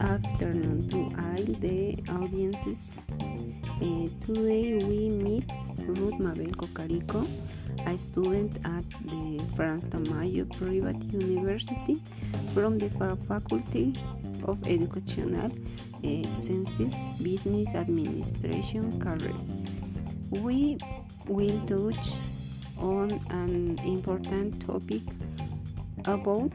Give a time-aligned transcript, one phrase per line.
[0.00, 2.88] afternoon to all the audiences.
[3.80, 5.44] Uh, today we meet
[5.86, 7.24] Ruth Mabel Cocarico,
[7.86, 12.02] a student at the Franz Tamayo Private University
[12.52, 12.90] from the
[13.28, 13.94] Faculty
[14.42, 19.36] of Educational uh, Sciences Business Administration career.
[20.42, 20.78] We
[21.26, 22.14] will touch
[22.78, 25.02] on an important topic
[26.04, 26.52] about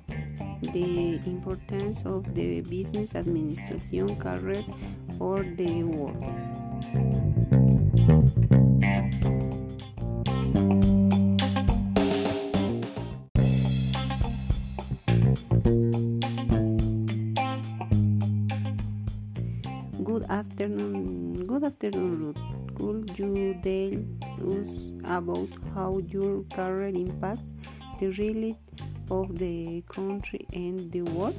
[0.61, 4.63] the importance of the business administration career
[5.17, 6.23] for the world.
[20.03, 22.37] Good afternoon, good afternoon, Ruth.
[22.75, 27.53] Could you tell us about how your career impacts
[27.99, 28.55] the reality
[29.11, 31.35] of the country and the world?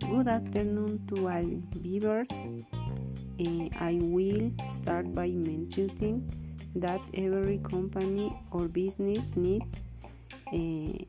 [0.00, 2.28] Good afternoon to all viewers.
[3.40, 6.22] Uh, I will start by mentioning
[6.76, 9.74] that every company or business needs
[10.52, 11.04] uh,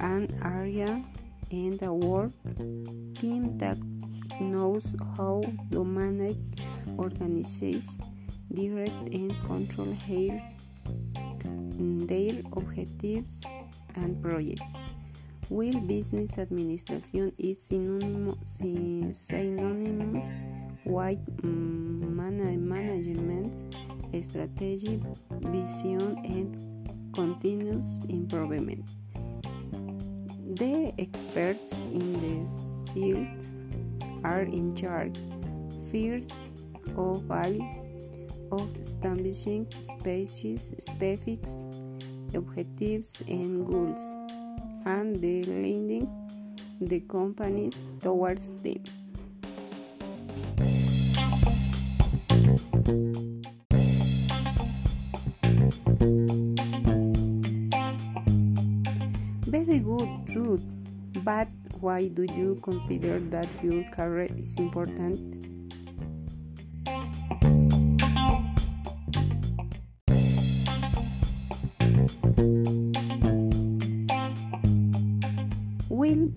[0.00, 1.04] an area
[1.50, 2.32] in the world
[3.14, 3.76] team that
[4.40, 4.84] knows
[5.16, 6.36] how to manage,
[6.96, 7.98] organize,
[8.52, 10.42] direct, and control their,
[12.06, 13.40] their objectives
[13.96, 14.62] and projects.
[15.48, 18.38] While business administration is synonymous,
[20.84, 23.74] with mm, management,
[24.24, 28.88] strategy, vision, and continuous improvement.
[30.60, 33.26] The experts in the field
[34.24, 35.16] are in charge
[35.90, 36.34] first
[36.98, 37.56] of all
[38.52, 41.40] of establishing species, specific
[42.34, 44.04] objectives and goals
[44.84, 46.04] and the leading
[46.78, 48.84] the companies towards them.
[59.50, 60.62] Very good, Ruth.
[61.24, 61.48] But
[61.80, 65.18] why do you consider that your career is important?
[75.88, 76.30] Well,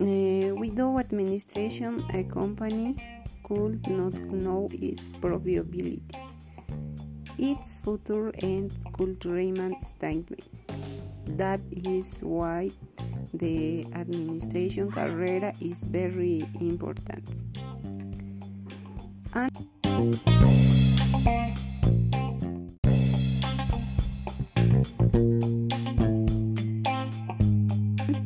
[0.00, 2.96] uh, without administration, a company
[3.44, 6.00] could not know its profitability,
[7.36, 10.59] its future, and could remain stagnant.
[11.36, 12.70] That is why
[13.32, 17.24] the administration career is very important.
[19.32, 19.50] And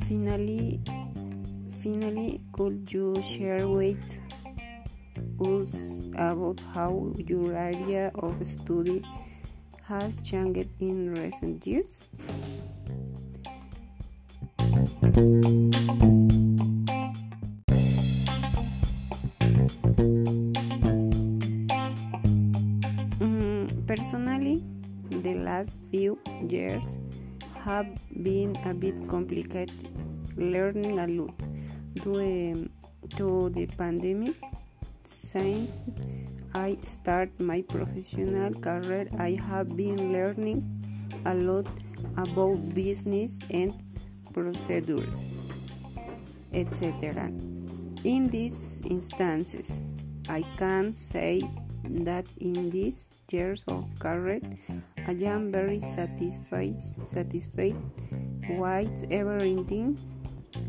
[0.08, 0.80] finally,
[1.82, 4.02] finally, could you share with
[5.40, 5.70] us
[6.16, 9.04] about how your area of study
[9.86, 12.00] has changed in recent years?
[23.20, 24.62] Mm, personally,
[25.10, 26.18] the last few
[26.48, 26.84] years
[27.64, 27.86] have
[28.22, 29.72] been a bit complicated
[30.36, 31.34] learning a lot
[32.02, 32.68] due
[33.16, 34.34] to the pandemic.
[35.04, 35.84] Since
[36.54, 40.62] I start my professional career, I have been learning
[41.26, 41.66] a lot
[42.16, 43.72] about business and
[44.34, 45.14] procedures,
[46.52, 47.30] etc.
[48.04, 49.80] In these instances,
[50.28, 51.42] I can say
[51.84, 54.40] that in these years of career,
[55.06, 57.76] I am very satisfied, satisfied
[58.48, 59.98] with everything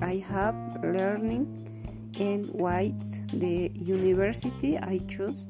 [0.01, 1.45] I have learning
[2.19, 2.95] and with
[3.39, 5.45] the university I chose.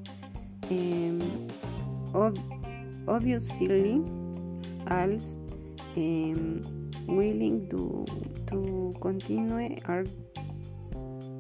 [0.72, 1.48] Um,
[2.14, 2.40] ob-
[3.08, 4.02] obviously,
[4.88, 5.38] als
[5.96, 6.62] um,
[7.08, 8.06] willing to
[8.48, 9.78] to continue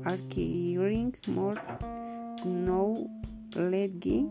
[0.05, 1.57] acquiring more
[2.45, 4.25] knowledge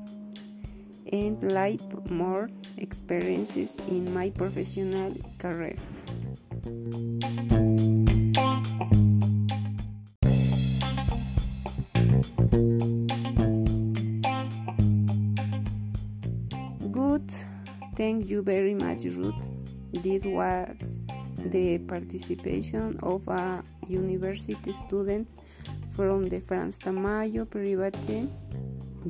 [1.13, 2.49] and life more
[2.79, 5.77] experiences in my professional career.
[16.91, 17.31] Good,
[17.97, 19.35] thank you very much, Ruth.
[19.93, 21.04] This was
[21.50, 25.31] the participation of a university students
[25.94, 27.96] from the France Tamayo Private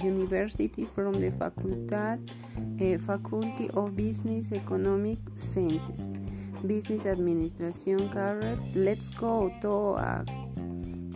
[0.02, 2.18] University from the Facultad,
[2.80, 6.08] uh, Faculty of Business Economic Sciences,
[6.66, 8.10] Business Administration.
[8.74, 10.24] Let's go to a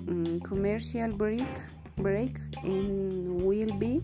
[0.08, 1.48] um, commercial break,
[1.96, 4.00] break and we'll be